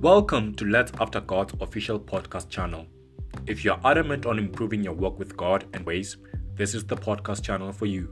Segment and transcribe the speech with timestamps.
[0.00, 2.86] Welcome to Let's After God's official podcast channel.
[3.46, 6.16] If you're adamant on improving your work with God and ways,
[6.54, 8.10] this is the podcast channel for you.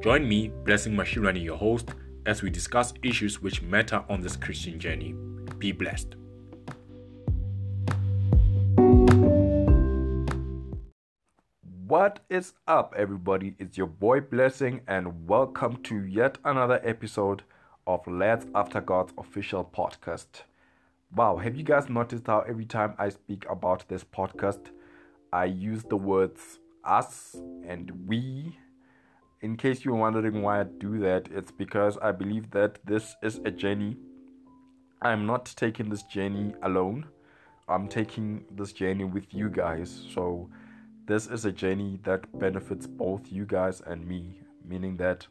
[0.00, 1.90] Join me, Blessing Mashirani, your host,
[2.24, 5.16] as we discuss issues which matter on this Christian journey.
[5.58, 6.14] Be blessed.
[11.88, 13.56] What is up, everybody?
[13.58, 17.42] It's your boy Blessing, and welcome to yet another episode
[17.88, 20.44] of Let's After God's official podcast.
[21.16, 24.70] Wow, have you guys noticed how every time I speak about this podcast,
[25.32, 28.58] I use the words us and we?
[29.40, 33.40] In case you're wondering why I do that, it's because I believe that this is
[33.44, 33.96] a journey.
[35.02, 37.06] I'm not taking this journey alone,
[37.68, 40.06] I'm taking this journey with you guys.
[40.12, 40.50] So,
[41.06, 45.28] this is a journey that benefits both you guys and me, meaning that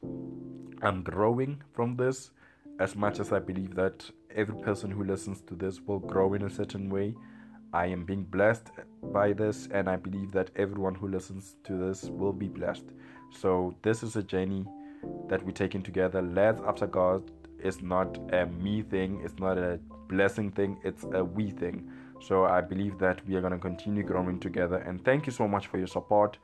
[0.82, 2.32] I'm growing from this
[2.80, 6.44] as much as I believe that every person who listens to this will grow in
[6.44, 7.16] a certain way.
[7.74, 8.70] I am being blessed
[9.12, 12.86] by this, and I believe that everyone who listens to this will be blessed.
[13.32, 14.66] So, this is a journey
[15.28, 16.22] that we're taking together.
[16.22, 21.24] Let's After God is not a me thing, it's not a blessing thing, it's a
[21.24, 21.90] we thing.
[22.22, 24.78] So I believe that we are going to continue growing together.
[24.78, 26.38] And thank you so much for your support.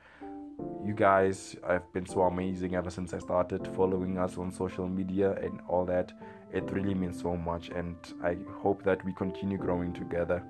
[0.85, 5.33] You guys have been so amazing ever since I started following us on social media
[5.33, 6.11] and all that.
[6.51, 7.69] It really means so much.
[7.69, 10.43] And I hope that we continue growing together.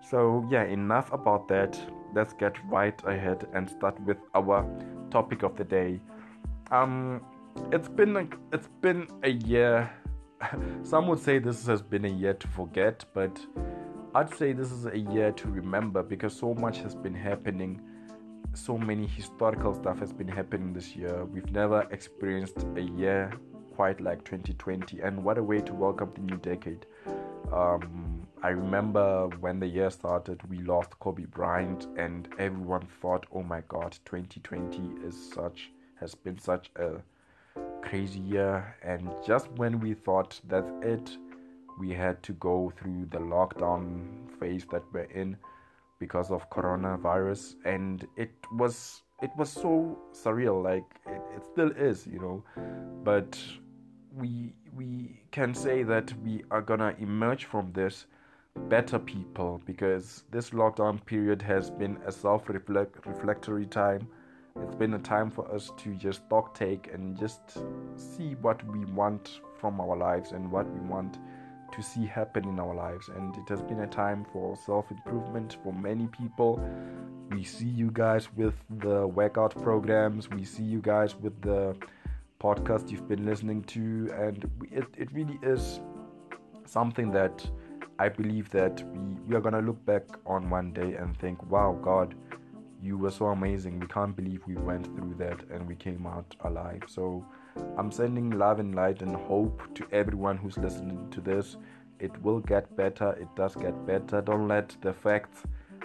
[0.00, 1.78] So, yeah, enough about that.
[2.14, 4.64] Let's get right ahead and start with our
[5.10, 6.00] topic of the day.
[6.70, 7.20] Um,
[7.72, 9.90] it's been like it's been a year.
[10.82, 13.38] Some would say this has been a year to forget, but
[14.14, 17.80] I'd say this is a year to remember because so much has been happening.
[18.54, 21.24] So many historical stuff has been happening this year.
[21.24, 23.32] We've never experienced a year
[23.74, 26.86] quite like 2020, and what a way to welcome the new decade.
[27.52, 33.42] Um, I remember when the year started, we lost Kobe Bryant, and everyone thought, "Oh
[33.42, 37.02] my God, 2020 is such has been such a
[37.82, 41.16] crazy year." And just when we thought that's it,
[41.78, 45.36] we had to go through the lockdown phase that we're in
[45.98, 52.06] because of coronavirus and it was it was so surreal like it, it still is
[52.06, 52.44] you know.
[53.04, 53.38] But
[54.14, 58.06] we we can say that we are gonna emerge from this
[58.68, 64.08] better people because this lockdown period has been a self reflectory time.
[64.62, 67.58] It's been a time for us to just stock take and just
[67.96, 71.18] see what we want from our lives and what we want
[71.76, 73.08] to see happen in our lives.
[73.08, 76.60] And it has been a time for self improvement for many people.
[77.30, 81.76] We see you guys with the workout programs, we see you guys with the
[82.40, 85.80] podcast you've been listening to, and it, it really is
[86.66, 87.44] something that
[87.98, 91.78] I believe that we, we are gonna look back on one day and think, wow,
[91.82, 92.14] God,
[92.82, 93.80] you were so amazing.
[93.80, 96.82] We can't believe we went through that and we came out alive.
[96.86, 97.24] So
[97.76, 101.56] I'm sending love and light and hope to everyone who's listening to this.
[101.98, 103.12] It will get better.
[103.12, 104.20] It does get better.
[104.20, 105.42] Don't let the facts,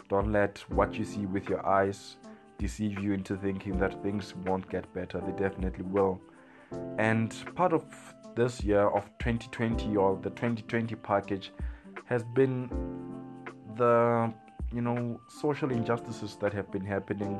[0.09, 2.17] don't let what you see with your eyes
[2.57, 5.19] deceive you into thinking that things won't get better.
[5.19, 6.21] They definitely will.
[6.97, 7.83] And part of
[8.35, 11.51] this year of 2020 or the 2020 package
[12.05, 12.69] has been
[13.75, 14.33] the
[14.73, 17.39] you know social injustices that have been happening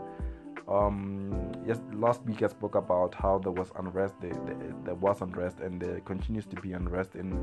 [0.72, 4.16] um, yes, last week I spoke about how there was unrest.
[4.22, 7.34] There, there, there was unrest, and there continues to be unrest in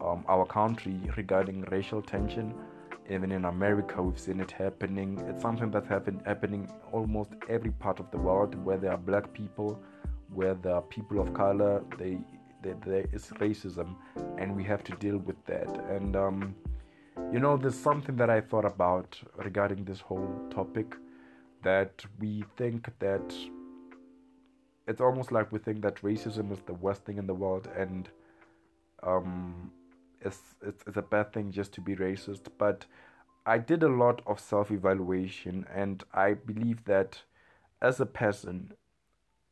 [0.00, 2.54] um, our country regarding racial tension.
[3.08, 5.22] Even in America, we've seen it happening.
[5.28, 9.32] It's something that's happen, happening almost every part of the world where there are black
[9.32, 9.80] people,
[10.32, 11.84] where there are people of color.
[11.98, 12.18] They,
[12.62, 13.94] there is racism,
[14.38, 15.68] and we have to deal with that.
[15.88, 16.54] And um,
[17.32, 20.96] you know, there's something that I thought about regarding this whole topic
[21.62, 23.34] that we think that
[24.86, 28.08] it's almost like we think that racism is the worst thing in the world and
[29.02, 29.70] um,
[30.20, 32.46] it's, it's, it's a bad thing just to be racist.
[32.58, 32.86] But
[33.44, 37.22] I did a lot of self evaluation and I believe that
[37.80, 38.72] as a person,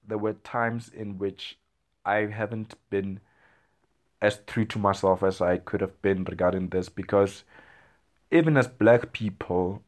[0.07, 1.59] there were times in which
[2.05, 3.21] I haven't been
[4.21, 7.45] as true to myself as I could have been regarding this because
[8.31, 9.83] even as black people,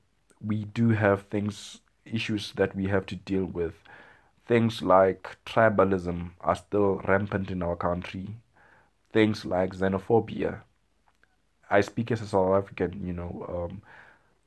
[0.44, 3.74] we do have things issues that we have to deal with.
[4.46, 8.36] Things like tribalism are still rampant in our country.
[9.12, 10.62] Things like xenophobia.
[11.70, 13.82] I speak as a South African, you know, um,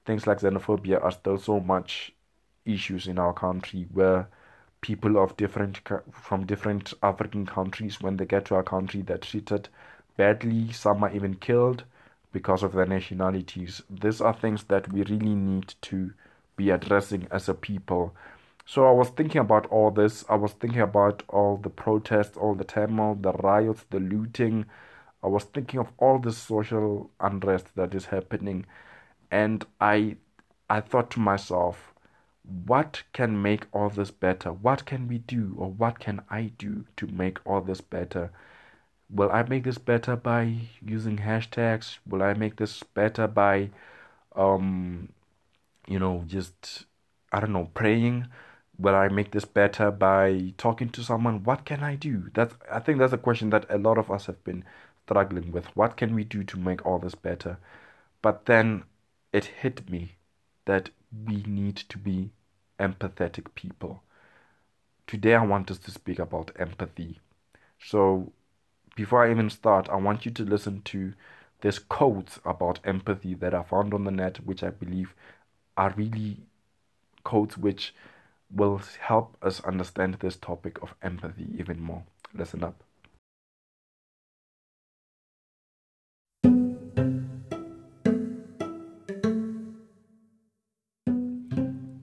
[0.06, 2.14] things like xenophobia are still so much
[2.66, 4.28] issues in our country where
[4.82, 9.68] people of different from different African countries when they get to our country they're treated
[10.18, 11.84] badly some are even killed
[12.32, 13.82] because of their nationalities.
[13.90, 16.14] These are things that we really need to
[16.60, 18.14] be addressing as a people.
[18.66, 20.24] So I was thinking about all this.
[20.30, 24.66] I was thinking about all the protests, all the turmoil, the riots, the looting.
[25.24, 28.66] I was thinking of all the social unrest that is happening,
[29.32, 30.18] and I,
[30.70, 31.94] I thought to myself,
[32.66, 34.52] what can make all this better?
[34.54, 38.32] What can we do, or what can I do to make all this better?
[39.10, 40.42] Will I make this better by
[40.82, 41.98] using hashtags?
[42.08, 43.70] Will I make this better by,
[44.36, 45.10] um,
[45.90, 46.86] you know, just
[47.32, 48.28] I don't know, praying?
[48.78, 51.44] Will I make this better by talking to someone?
[51.44, 52.30] What can I do?
[52.34, 54.64] That's I think that's a question that a lot of us have been
[55.06, 55.66] struggling with.
[55.76, 57.58] What can we do to make all this better?
[58.22, 58.84] But then
[59.34, 60.16] it hit me
[60.66, 60.92] that
[61.26, 62.32] we need to be
[62.80, 64.04] empathetic people.
[65.08, 67.20] Today, I want us to speak about empathy.
[67.80, 68.32] So,
[68.96, 71.14] before I even start, I want you to listen to
[71.62, 75.14] this quotes about empathy that I found on the net, which I believe
[75.80, 76.36] are really
[77.24, 77.96] codes which
[78.54, 82.04] will help us understand this topic of empathy even more.
[82.34, 82.84] Listen up.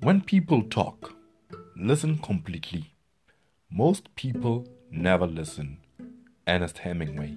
[0.00, 1.14] When people talk,
[1.76, 2.94] listen completely.
[3.70, 5.78] Most people never listen.
[6.48, 7.36] Ernest Hemingway.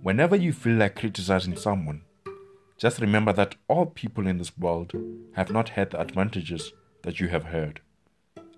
[0.00, 2.02] Whenever you feel like criticizing someone,
[2.82, 4.92] just remember that all people in this world
[5.34, 7.80] have not had the advantages that you have heard.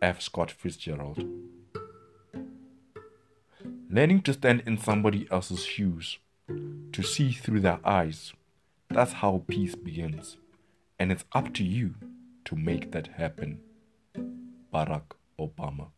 [0.01, 0.23] F.
[0.23, 1.23] Scott Fitzgerald.
[3.91, 6.17] Learning to stand in somebody else's shoes,
[6.49, 8.33] to see through their eyes,
[8.89, 10.39] that's how peace begins
[10.99, 11.95] and it's up to you
[12.47, 13.61] to make that happen.
[14.73, 15.03] Barack
[15.39, 15.89] Obama.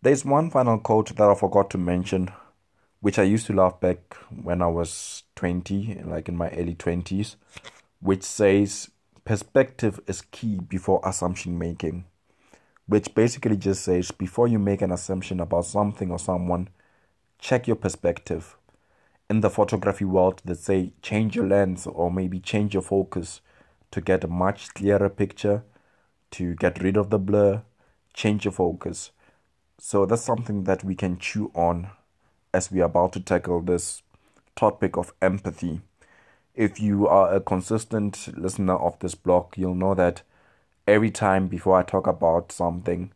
[0.00, 2.30] There's one final quote that I forgot to mention,
[3.00, 7.36] which I used to love back when I was 20, like in my early 20s,
[8.00, 8.90] which says,
[9.24, 12.04] Perspective is key before assumption making.
[12.86, 16.68] Which basically just says, before you make an assumption about something or someone,
[17.40, 18.56] check your perspective
[19.28, 23.40] in the photography world they say change your lens or maybe change your focus
[23.90, 25.64] to get a much clearer picture,
[26.30, 27.62] to get rid of the blur,
[28.12, 29.12] change your focus.
[29.78, 31.90] So that's something that we can chew on
[32.56, 34.02] as we are about to tackle this
[34.54, 35.82] topic of empathy.
[36.54, 40.22] If you are a consistent listener of this blog, you'll know that
[40.88, 43.12] every time before I talk about something,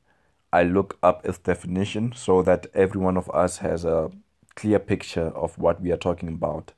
[0.53, 4.11] I look up its definition so that every one of us has a
[4.57, 6.73] clear picture of what we are talking about.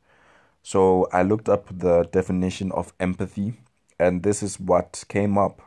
[0.63, 3.55] So I looked up the definition of empathy,
[3.99, 5.63] and this is what came up.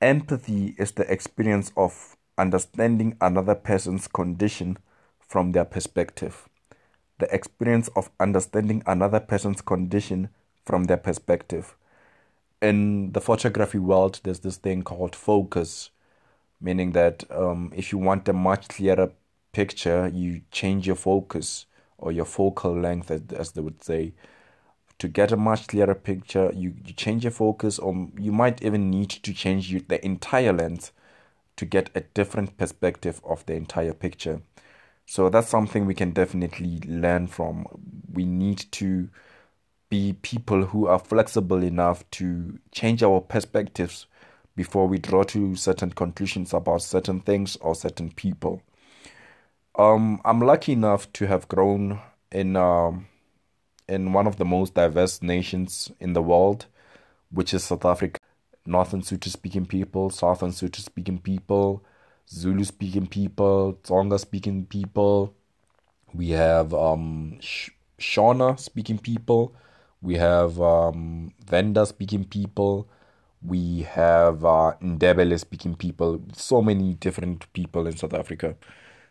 [0.00, 4.78] Empathy is the experience of understanding another person's condition
[5.32, 6.46] from their perspective.
[7.18, 10.28] The experience of understanding another person's condition
[10.66, 11.74] from their perspective.
[12.60, 15.88] In the photography world, there's this thing called focus,
[16.60, 19.10] meaning that um, if you want a much clearer
[19.52, 21.64] picture, you change your focus
[21.96, 24.12] or your focal length, as they would say.
[24.98, 28.90] To get a much clearer picture, you, you change your focus, or you might even
[28.90, 30.92] need to change the entire lens
[31.56, 34.42] to get a different perspective of the entire picture.
[35.06, 37.66] So that's something we can definitely learn from.
[38.12, 39.08] We need to
[39.88, 44.06] be people who are flexible enough to change our perspectives
[44.56, 48.62] before we draw to certain conclusions about certain things or certain people.
[49.78, 53.06] Um, I'm lucky enough to have grown in um,
[53.88, 56.66] in one of the most diverse nations in the world,
[57.30, 58.18] which is South Africa.
[58.64, 61.84] Northern Sotho speaking people, Southern Sotho speaking people,
[62.28, 65.34] Zulu speaking people, Tsonga speaking people.
[66.14, 69.54] We have um, Sh- Shona speaking people.
[70.00, 72.88] We have um, Venda speaking people.
[73.42, 76.22] We have uh, Ndebele speaking people.
[76.34, 78.56] So many different people in South Africa.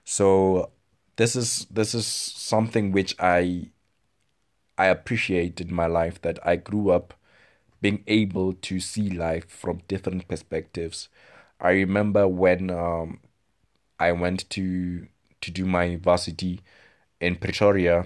[0.03, 0.71] So
[1.15, 3.69] this is this is something which I
[4.77, 7.13] I appreciate in my life that I grew up
[7.81, 11.09] being able to see life from different perspectives.
[11.61, 13.19] I remember when um,
[13.99, 15.07] I went to
[15.41, 16.61] to do my university
[17.19, 18.05] in Pretoria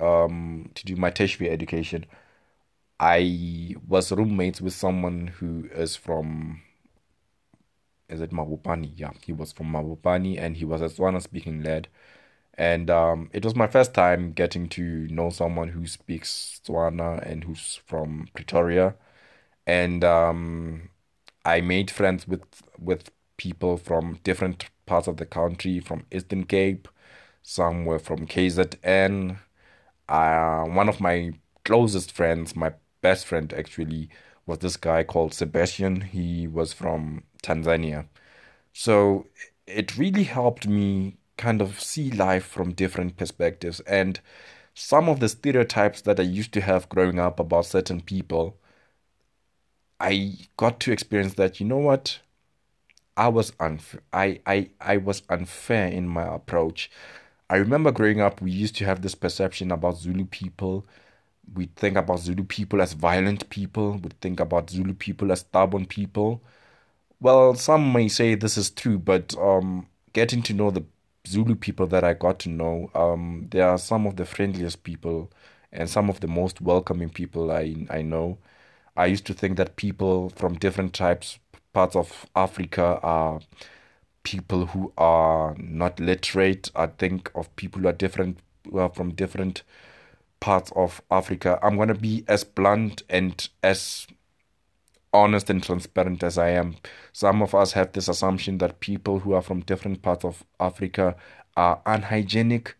[0.00, 2.06] um, to do my tertiary education.
[3.00, 6.62] I was roommates with someone who is from
[8.08, 8.92] is it Mabopane?
[8.96, 11.88] Yeah, he was from Mabopane and he was a Tswana speaking lad.
[12.56, 17.44] And um, it was my first time getting to know someone who speaks Tswana and
[17.44, 18.94] who's from Pretoria.
[19.66, 20.90] And um,
[21.44, 22.42] I made friends with
[22.78, 26.88] with people from different parts of the country, from Eastern Cape,
[27.42, 29.38] some were from KZN.
[30.08, 31.32] Uh, one of my
[31.64, 34.10] closest friends, my best friend actually,
[34.46, 36.02] was this guy called Sebastian.
[36.02, 38.06] He was from Tanzania.
[38.72, 39.26] So
[39.66, 44.20] it really helped me kind of see life from different perspectives and
[44.74, 48.56] some of the stereotypes that I used to have growing up about certain people.
[50.00, 52.20] I got to experience that, you know what?
[53.16, 54.02] I was unfair.
[54.12, 56.90] I, I, I was unfair in my approach.
[57.48, 60.86] I remember growing up, we used to have this perception about Zulu people.
[61.54, 63.92] We think about Zulu people as violent people.
[63.94, 66.42] We think about Zulu people as stubborn people.
[67.20, 70.84] Well, some may say this is true, but um, getting to know the
[71.26, 75.30] Zulu people that I got to know, um, they are some of the friendliest people
[75.72, 78.38] and some of the most welcoming people I I know.
[78.96, 81.38] I used to think that people from different types
[81.72, 83.40] parts of Africa are
[84.22, 86.70] people who are not literate.
[86.74, 88.38] I think of people who are different,
[88.70, 89.62] who are from different
[90.40, 91.58] parts of Africa.
[91.62, 94.06] I'm gonna be as blunt and as
[95.12, 96.76] honest and transparent as I am.
[97.12, 101.16] Some of us have this assumption that people who are from different parts of Africa
[101.56, 102.76] are unhygienic.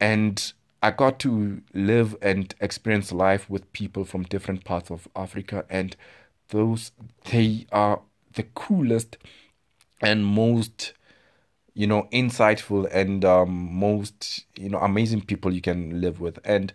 [0.00, 0.52] And
[0.86, 5.64] I got to live and experience life with people from different parts of Africa.
[5.68, 5.96] And
[6.48, 6.92] those,
[7.30, 8.00] they are
[8.34, 9.16] the coolest
[10.00, 10.92] and most
[11.74, 16.72] you know insightful and um, most you know amazing people you can live with and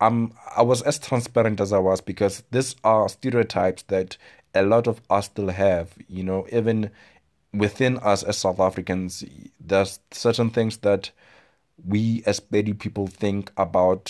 [0.00, 4.16] um, I was as transparent as I was because these are stereotypes that
[4.54, 5.92] a lot of us still have.
[6.08, 6.90] You know, even
[7.52, 9.24] within us as South Africans,
[9.60, 11.10] there's certain things that
[11.86, 14.06] we as Pedi people think about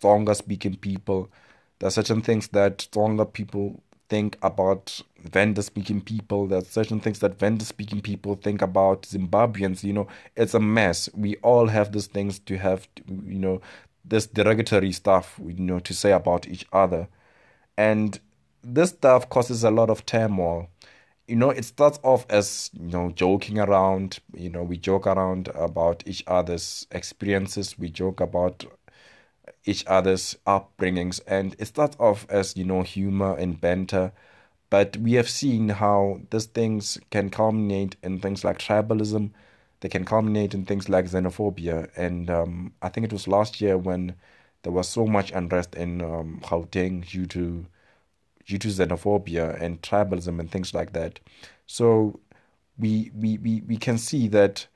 [0.00, 1.30] Tsonga speaking people.
[1.78, 6.46] There are certain things that Tsonga people think about Venda speaking people.
[6.46, 9.84] There are certain things that Venda speaking people think about Zimbabweans.
[9.84, 11.08] You know, it's a mess.
[11.14, 13.60] We all have these things to have, you know,
[14.04, 17.08] this derogatory stuff, you know, to say about each other.
[17.76, 18.18] And
[18.62, 20.68] this stuff causes a lot of turmoil.
[21.30, 24.18] You know, it starts off as, you know, joking around.
[24.34, 27.78] You know, we joke around about each other's experiences.
[27.78, 28.64] We joke about
[29.64, 31.20] each other's upbringings.
[31.28, 34.12] And it starts off as, you know, humor and banter.
[34.70, 39.30] But we have seen how these things can culminate in things like tribalism.
[39.80, 41.90] They can culminate in things like xenophobia.
[41.96, 44.16] And um, I think it was last year when
[44.62, 47.66] there was so much unrest in um, Gauteng due to
[48.46, 51.20] due to xenophobia and tribalism and things like that.
[51.66, 52.20] So
[52.78, 54.66] we we, we, we can see that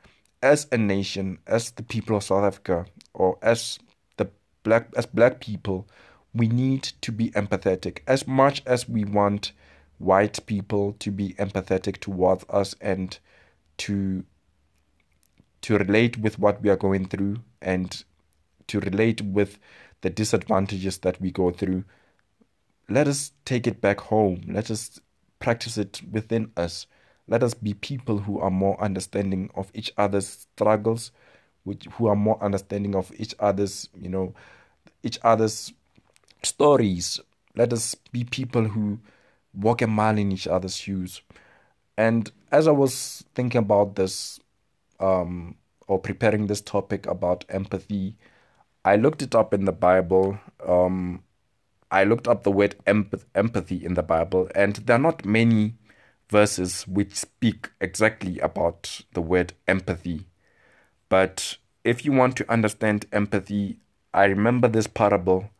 [0.42, 3.78] as a nation, as the people of South Africa, or as
[4.18, 4.28] the
[4.62, 5.88] black as black people,
[6.34, 9.52] we need to be empathetic as much as we want
[9.98, 13.18] white people to be empathetic towards us and
[13.78, 14.24] to
[15.62, 18.04] to relate with what we are going through and
[18.66, 19.58] to relate with
[20.02, 21.84] the disadvantages that we go through
[22.88, 24.42] let us take it back home.
[24.48, 25.00] Let us
[25.38, 26.86] practice it within us.
[27.26, 31.10] Let us be people who are more understanding of each other's struggles,
[31.64, 34.34] which who are more understanding of each other's, you know,
[35.02, 35.72] each other's
[36.42, 37.20] stories.
[37.56, 38.98] Let us be people who
[39.54, 41.22] walk a mile in each other's shoes.
[41.96, 44.40] And as I was thinking about this,
[45.00, 48.16] um, or preparing this topic about empathy,
[48.84, 50.38] I looked it up in the Bible.
[50.66, 51.22] Um,
[51.90, 55.74] I looked up the word empathy in the Bible, and there are not many
[56.28, 60.26] verses which speak exactly about the word empathy.
[61.08, 63.78] But if you want to understand empathy,
[64.12, 65.50] I remember this parable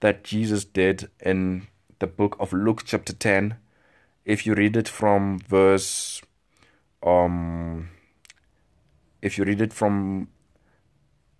[0.00, 1.66] that Jesus did in
[1.98, 3.56] the book of Luke, chapter 10.
[4.24, 6.20] If you read it from verse,
[7.02, 7.88] um,
[9.22, 10.28] if you read it from,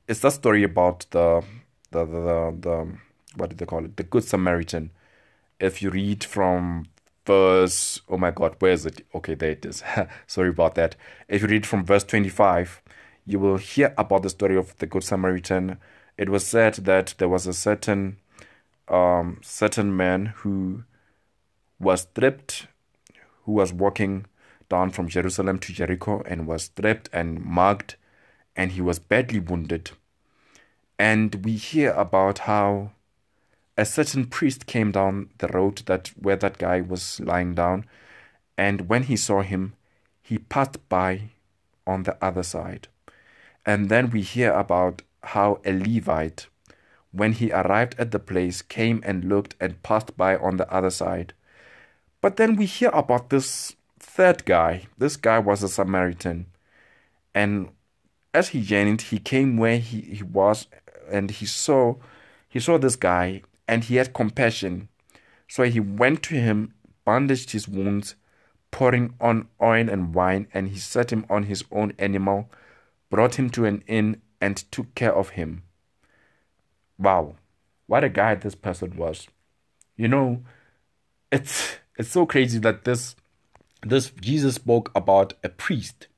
[0.09, 1.43] it's the story about the,
[1.91, 2.99] the, the, the, the
[3.37, 3.97] what do they call it?
[3.97, 4.91] The Good Samaritan.
[5.59, 6.87] If you read from
[7.27, 9.07] verse, oh my God, where is it?
[9.15, 9.83] Okay, there it is.
[10.27, 10.97] Sorry about that.
[11.29, 12.83] If you read from verse 25,
[13.27, 15.79] you will hear about the story of the Good Samaritan.
[16.17, 18.17] It was said that there was a certain
[18.89, 20.83] um, certain man who
[21.79, 22.67] was stripped,
[23.45, 24.27] who was walking
[24.69, 27.95] down from Jerusalem to Jericho and was stripped and mugged,
[28.57, 29.93] and he was badly wounded.
[30.99, 32.91] And we hear about how
[33.77, 37.85] a certain priest came down the road that where that guy was lying down,
[38.57, 39.75] and when he saw him,
[40.23, 41.31] he passed by
[41.87, 42.89] on the other side.
[43.65, 46.47] And then we hear about how a Levite,
[47.13, 50.91] when he arrived at the place, came and looked and passed by on the other
[50.91, 51.35] side.
[52.21, 54.87] But then we hear about this third guy.
[54.99, 56.47] This guy was a Samaritan.
[57.35, 57.71] And
[58.35, 60.67] as he journeyed, he came where he, he was
[61.11, 61.97] and he saw
[62.49, 64.89] he saw this guy and he had compassion.
[65.47, 66.75] So he went to him,
[67.05, 68.17] bandaged his wounds,
[68.73, 72.51] pouring on oil and wine, and he set him on his own animal,
[73.11, 75.63] brought him to an inn, and took care of him.
[76.99, 77.37] Wow,
[77.87, 79.29] what a guy this person was.
[79.97, 80.43] You know,
[81.31, 83.15] it's it's so crazy that this
[83.87, 86.09] this Jesus spoke about a priest.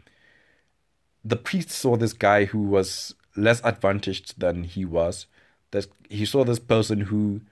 [1.22, 5.26] The priest saw this guy who was less advantaged than he was.
[5.72, 7.42] That he saw this person who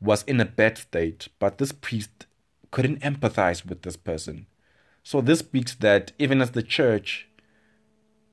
[0.00, 2.26] was in a bad state, but this priest
[2.70, 4.46] couldn't empathize with this person.
[5.02, 7.28] So this speaks that even as the church,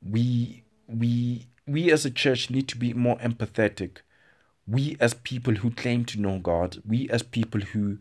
[0.02, 3.98] we we we as a church need to be more empathetic.
[4.68, 8.00] We as people who claim to know God, we as people who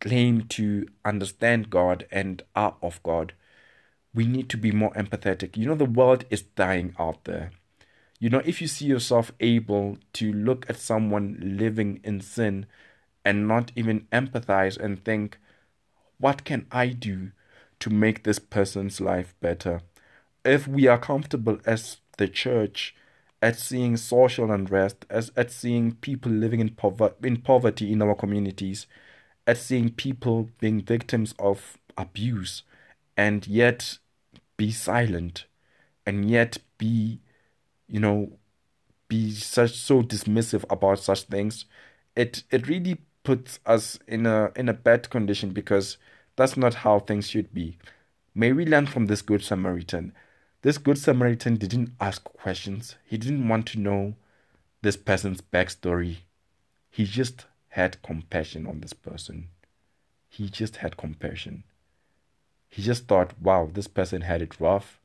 [0.00, 3.32] claim to understand God and are of God,
[4.14, 5.56] we need to be more empathetic.
[5.56, 7.52] You know, the world is dying out there.
[8.20, 12.66] You know, if you see yourself able to look at someone living in sin
[13.24, 15.38] and not even empathize and think,
[16.18, 17.32] what can I do
[17.80, 19.80] to make this person's life better?
[20.44, 22.94] If we are comfortable as the church
[23.40, 28.14] at seeing social unrest, as at seeing people living in, pover- in poverty in our
[28.14, 28.86] communities,
[29.46, 32.64] at seeing people being victims of abuse,
[33.16, 33.98] and yet
[34.58, 35.46] be silent,
[36.04, 37.20] and yet be,
[37.90, 38.32] you know,
[39.08, 41.66] be such so dismissive about such things,
[42.16, 45.98] it it really puts us in a in a bad condition because
[46.36, 47.76] that's not how things should be.
[48.34, 50.12] May we learn from this good Samaritan
[50.62, 54.14] this Good Samaritan didn't ask questions, he didn't want to know
[54.82, 56.18] this person's backstory.
[56.90, 59.48] He just had compassion on this person.
[60.28, 61.64] He just had compassion.
[62.68, 64.99] He just thought, wow, this person had it rough.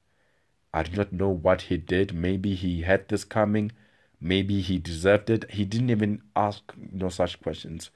[0.76, 2.14] I do not know what he did.
[2.14, 3.72] Maybe he had this coming.
[4.20, 5.50] Maybe he deserved it.
[5.52, 7.92] He didn't even ask no such questions.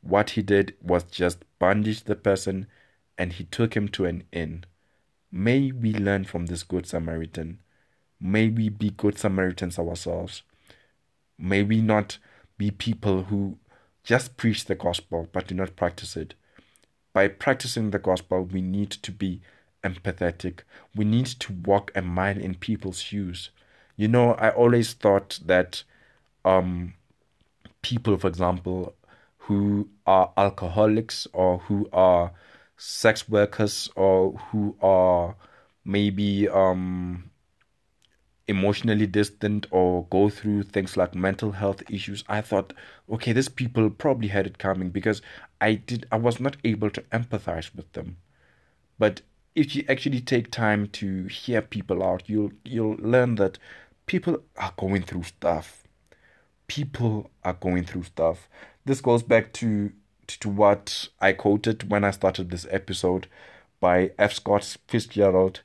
[0.00, 2.66] What he did was just bandage the person
[3.16, 4.64] and he took him to an inn.
[5.30, 7.60] May we learn from this Good Samaritan.
[8.20, 10.42] May we be Good Samaritans ourselves.
[11.38, 12.18] May we not
[12.58, 13.58] be people who
[14.02, 16.34] just preach the gospel but do not practice it.
[17.12, 19.40] By practicing the gospel, we need to be
[19.84, 20.60] empathetic.
[20.94, 23.50] We need to walk a mile in people's shoes.
[23.96, 25.84] You know, I always thought that
[26.44, 26.94] um,
[27.82, 28.94] people, for example,
[29.38, 32.32] who are alcoholics or who are
[32.76, 35.36] sex workers or who are
[35.84, 37.30] maybe um,
[38.46, 42.74] emotionally distant or go through things like mental health issues i thought
[43.10, 45.22] okay these people probably had it coming because
[45.60, 48.18] i did i was not able to empathize with them
[48.98, 49.22] but
[49.54, 53.58] if you actually take time to hear people out you'll you'll learn that
[54.06, 55.84] people are going through stuff
[56.66, 58.48] people are going through stuff
[58.84, 59.92] this goes back to
[60.26, 63.26] to what I quoted when I started this episode
[63.80, 64.32] by F.
[64.32, 65.60] Scott Fitzgerald,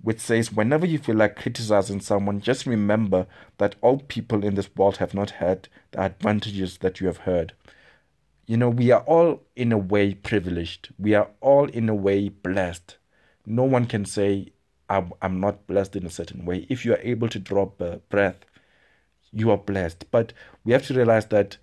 [0.00, 3.26] which says, Whenever you feel like criticizing someone, just remember
[3.58, 7.54] that all people in this world have not had the advantages that you have heard.
[8.46, 12.28] You know, we are all in a way privileged, we are all in a way
[12.28, 12.96] blessed.
[13.46, 14.52] No one can say,
[14.88, 16.66] I'm, I'm not blessed in a certain way.
[16.68, 17.66] If you are able to draw
[18.10, 18.44] breath,
[19.32, 20.10] you are blessed.
[20.10, 20.32] But
[20.64, 21.56] we have to realize that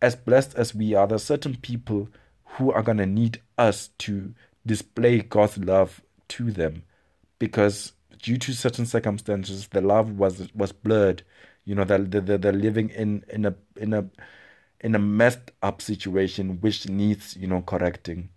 [0.00, 2.08] as blessed as we are, there are certain people
[2.44, 6.82] who are going to need us to display God's love to them
[7.38, 11.22] because due to certain circumstances the love was was blurred
[11.64, 14.04] you know they're, they're, they're living in in a in a
[14.80, 18.28] in a messed up situation which needs you know correcting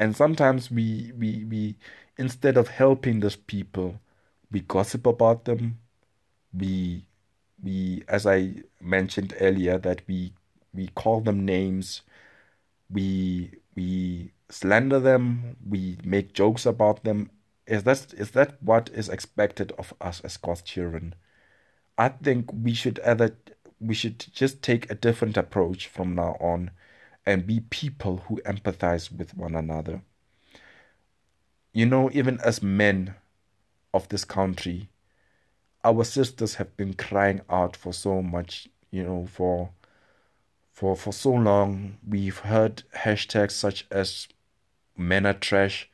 [0.00, 1.76] and sometimes we we we
[2.18, 4.00] instead of helping those people
[4.50, 5.78] we gossip about them
[6.52, 7.06] we
[7.62, 10.32] we as i mentioned earlier that we
[10.72, 12.02] we call them names,
[12.90, 17.30] we we slander them, we make jokes about them.
[17.66, 21.14] Is that is that what is expected of us as God's children?
[21.98, 23.36] I think we should either
[23.80, 26.70] we should just take a different approach from now on
[27.26, 30.02] and be people who empathize with one another.
[31.72, 33.14] You know, even as men
[33.94, 34.88] of this country,
[35.84, 39.70] our sisters have been crying out for so much, you know, for
[40.72, 44.28] for for so long we've heard hashtags such as
[44.96, 45.90] men are trash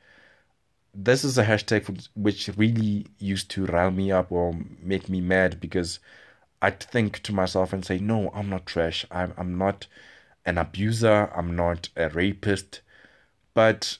[0.97, 5.61] this is a hashtag which really used to rile me up or make me mad
[5.61, 5.99] because
[6.63, 9.05] I'd think to myself and say, no, I'm not trash.
[9.11, 9.87] I'm, I'm not
[10.47, 11.31] an abuser.
[11.35, 12.81] I'm not a rapist.
[13.53, 13.99] But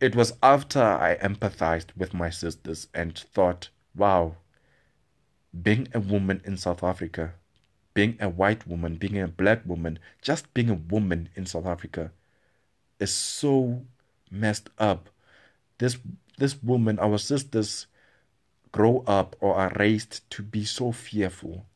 [0.00, 4.36] it was after I empathized with my sisters and thought, wow,
[5.62, 7.34] being a woman in South Africa,
[7.94, 12.12] being a white woman, being a black woman, just being a woman in South Africa
[13.00, 13.82] is so
[14.30, 15.08] messed up.
[15.78, 15.98] This
[16.38, 17.86] this woman, our sisters,
[18.70, 21.66] grow up or are raised to be so fearful,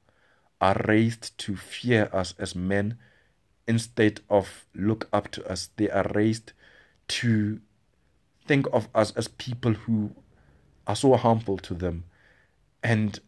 [0.61, 2.99] are raised to fear us as men
[3.67, 5.71] instead of look up to us.
[5.77, 6.53] They are raised
[7.09, 7.61] to
[8.47, 10.11] think of us as people who
[10.87, 12.05] are so harmful to them.
[12.83, 13.19] And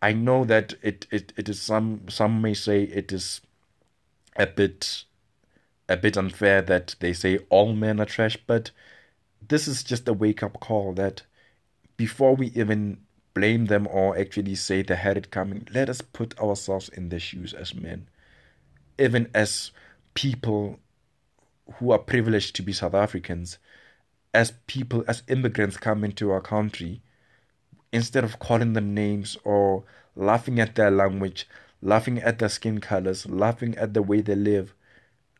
[0.00, 3.40] I know that it, it, it is some some may say it is
[4.36, 5.04] a bit
[5.88, 8.70] a bit unfair that they say all men are trash, but
[9.46, 11.22] this is just a wake up call that
[11.96, 12.98] before we even
[13.34, 17.20] blame them or actually say they had it coming, let us put ourselves in their
[17.20, 18.08] shoes as men.
[18.98, 19.70] Even as
[20.14, 20.78] people
[21.74, 23.58] who are privileged to be South Africans,
[24.32, 27.02] as people, as immigrants come into our country,
[27.92, 29.84] instead of calling them names or
[30.16, 31.48] laughing at their language,
[31.80, 34.74] laughing at their skin colors, laughing at the way they live,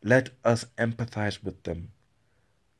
[0.03, 1.91] let us empathize with them.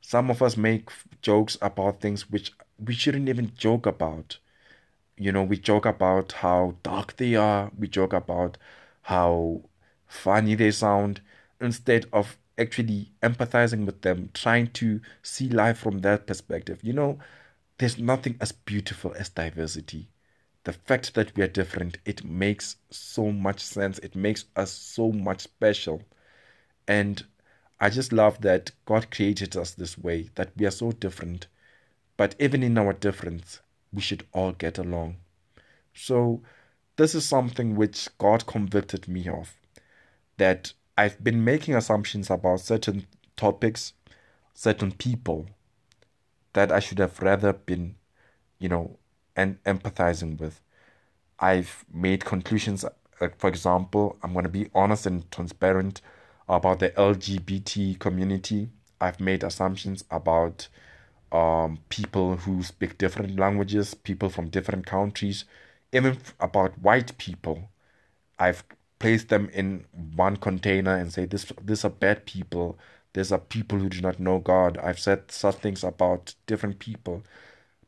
[0.00, 4.38] Some of us make jokes about things which we shouldn't even joke about.
[5.16, 8.56] You know, we joke about how dark they are, we joke about
[9.02, 9.62] how
[10.06, 11.20] funny they sound,
[11.60, 16.80] instead of actually empathizing with them, trying to see life from that perspective.
[16.82, 17.18] You know,
[17.78, 20.08] there's nothing as beautiful as diversity.
[20.64, 23.98] The fact that we are different, it makes so much sense.
[24.00, 26.02] It makes us so much special.
[26.88, 27.24] And
[27.78, 31.46] I just love that God created us this way, that we are so different.
[32.16, 33.60] But even in our difference,
[33.92, 35.16] we should all get along.
[35.92, 36.42] So,
[36.96, 39.54] this is something which God convicted me of.
[40.38, 43.92] That I've been making assumptions about certain topics,
[44.54, 45.46] certain people,
[46.52, 47.96] that I should have rather been,
[48.58, 48.98] you know,
[49.36, 50.60] and empathizing with.
[51.38, 52.84] I've made conclusions.
[52.84, 56.00] Uh, for example, I'm going to be honest and transparent
[56.48, 58.70] about the LGBT community.
[59.00, 60.68] I've made assumptions about
[61.32, 65.44] um, people who speak different languages, people from different countries,
[65.92, 67.70] even about white people.
[68.38, 68.64] I've
[68.98, 72.78] placed them in one container and say this these are bad people.
[73.14, 74.78] These are people who do not know God.
[74.78, 77.22] I've said such things about different people,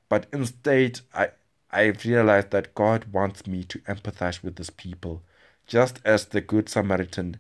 [0.08, 1.30] but instead I
[1.70, 5.22] I realized that God wants me to empathize with these people,
[5.66, 7.36] just as the Good Samaritan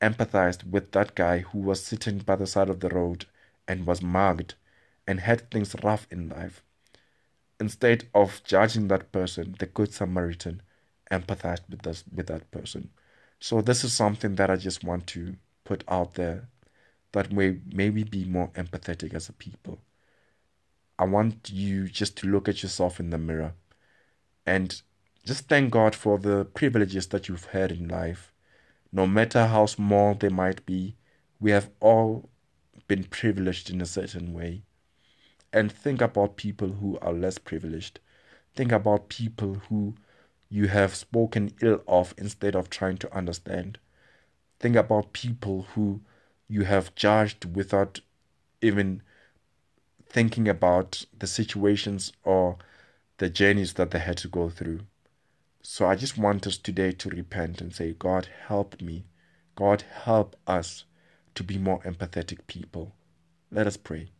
[0.00, 3.26] empathized with that guy who was sitting by the side of the road
[3.68, 4.54] and was mugged
[5.06, 6.64] and had things rough in life.
[7.60, 10.62] Instead of judging that person, the Good Samaritan
[11.10, 12.90] empathized with, this, with that person.
[13.40, 16.48] So, this is something that I just want to put out there
[17.12, 19.80] that may maybe be more empathetic as a people.
[20.98, 23.54] I want you just to look at yourself in the mirror
[24.46, 24.80] and
[25.24, 28.32] just thank God for the privileges that you've had in life
[28.92, 30.96] no matter how small they might be,
[31.38, 32.28] we have all
[32.88, 34.62] been privileged in a certain way.
[35.52, 38.00] And think about people who are less privileged.
[38.54, 39.94] Think about people who
[40.50, 43.78] you have spoken ill of instead of trying to understand.
[44.58, 46.00] Think about people who
[46.48, 48.00] you have judged without
[48.60, 49.00] even
[50.04, 52.58] thinking about the situations or
[53.18, 54.80] the journeys that they had to go through.
[55.62, 59.04] So I just want us today to repent and say, God, help me.
[59.54, 60.84] God, help us
[61.36, 62.96] to be more empathetic people.
[63.52, 64.10] Let us pray.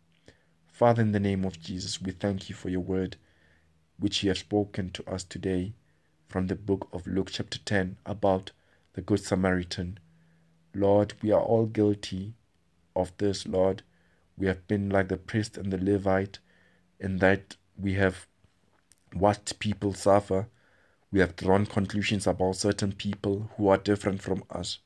[0.68, 3.16] Father, in the name of Jesus, we thank you for your word,
[3.98, 5.74] which you have spoken to us today
[6.30, 8.52] from the book of Luke, chapter 10, about
[8.94, 9.98] the Good Samaritan.
[10.74, 12.32] Lord, we are all guilty
[12.96, 13.82] of this, Lord.
[14.38, 16.38] We have been like the priest and the Levite,
[16.98, 18.26] in that we have
[19.14, 20.46] watched people suffer
[21.12, 24.78] we have drawn conclusions about certain people who are different from us.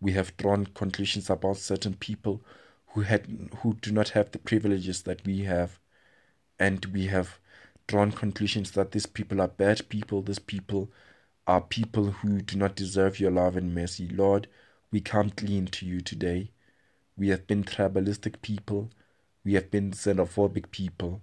[0.00, 2.42] We have drawn conclusions about certain people
[2.88, 5.78] who had who do not have the privileges that we have.
[6.58, 7.38] And we have
[7.86, 10.90] drawn conclusions that these people are bad people, these people
[11.46, 14.08] are people who do not deserve your love and mercy.
[14.08, 14.48] Lord,
[14.90, 16.50] we come clean to you today.
[17.16, 18.90] We have been tribalistic people.
[19.44, 21.22] We have been xenophobic people.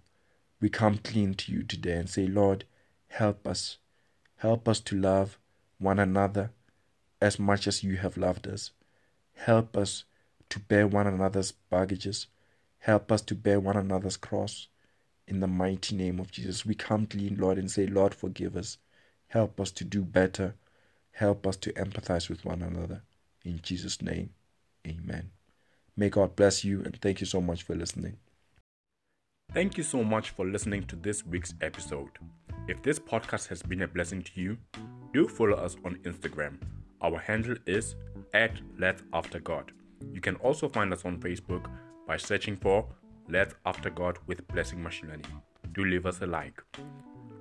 [0.62, 2.64] We come clean to you today and say, Lord,
[3.08, 3.78] help us.
[4.38, 5.38] Help us to love
[5.78, 6.52] one another
[7.22, 8.72] as much as you have loved us.
[9.34, 10.06] Help us
[10.50, 12.28] to bear one another's baggages.
[12.80, 14.68] Help us to bear one another's cross.
[15.28, 18.56] In the mighty name of Jesus, we come to clean, Lord, and say, Lord, forgive
[18.56, 18.78] us.
[19.28, 20.56] Help us to do better.
[21.12, 23.04] Help us to empathize with one another.
[23.46, 24.32] In Jesus' name,
[24.88, 25.32] amen.
[25.96, 28.18] May God bless you, and thank you so much for listening.
[29.54, 32.10] Thank you so much for listening to this week's episode.
[32.68, 34.58] If this podcast has been a blessing to you,
[35.14, 36.58] do follow us on Instagram.
[37.02, 37.96] Our handle is
[38.34, 39.72] at Let's After God.
[40.12, 41.70] You can also find us on Facebook
[42.08, 42.88] by searching for
[43.30, 45.26] Let's After God with Blessing Mashinani.
[45.74, 46.62] Do leave us a like.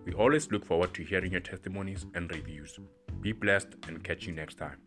[0.04, 2.78] We always look forward to hearing your testimonies and reviews.
[3.20, 4.78] Be blessed and catch you next time.